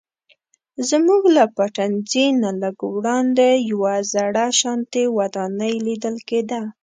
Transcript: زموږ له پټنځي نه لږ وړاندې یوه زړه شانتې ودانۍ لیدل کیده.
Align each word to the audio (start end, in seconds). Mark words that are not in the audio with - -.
زموږ 0.89 1.23
له 1.35 1.43
پټنځي 1.57 2.25
نه 2.43 2.49
لږ 2.61 2.77
وړاندې 2.95 3.49
یوه 3.71 3.93
زړه 4.13 4.45
شانتې 4.59 5.03
ودانۍ 5.17 5.73
لیدل 5.87 6.15
کیده. 6.29 6.61